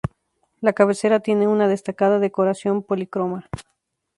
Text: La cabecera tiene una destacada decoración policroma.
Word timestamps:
La 0.61 0.73
cabecera 0.73 1.19
tiene 1.19 1.47
una 1.47 1.67
destacada 1.67 2.17
decoración 2.17 2.81
policroma. 2.81 3.45